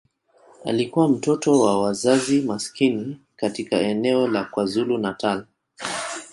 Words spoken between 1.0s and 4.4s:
mtoto wa wazazi maskini katika eneo